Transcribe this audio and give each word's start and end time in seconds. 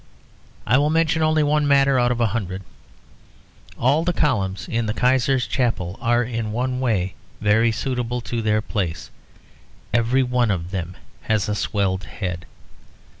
I 0.65 0.79
will 0.79 0.89
mention 0.89 1.21
only 1.21 1.43
one 1.43 1.67
matter 1.67 1.99
out 1.99 2.11
of 2.11 2.19
a 2.19 2.25
hundred. 2.33 2.63
All 3.77 4.03
the 4.03 4.11
columns 4.13 4.67
in 4.67 4.87
the 4.87 4.95
Kaiser's 4.95 5.45
Chapel 5.45 5.99
are 6.01 6.23
in 6.23 6.51
one 6.51 6.79
way 6.79 7.13
very 7.39 7.71
suitable 7.71 8.19
to 8.21 8.41
their 8.41 8.63
place; 8.63 9.11
every 9.93 10.23
one 10.23 10.49
of 10.49 10.71
them 10.71 10.97
has 11.29 11.47
a 11.47 11.53
swelled 11.53 12.05
head. 12.05 12.47